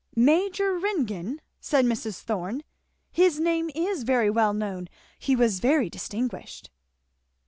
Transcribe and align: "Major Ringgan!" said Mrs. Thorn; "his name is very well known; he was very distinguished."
"Major 0.15 0.79
Ringgan!" 0.79 1.41
said 1.59 1.85
Mrs. 1.85 2.21
Thorn; 2.21 2.63
"his 3.11 3.39
name 3.39 3.69
is 3.75 4.01
very 4.01 4.31
well 4.31 4.51
known; 4.51 4.89
he 5.19 5.35
was 5.35 5.59
very 5.59 5.91
distinguished." 5.91 6.71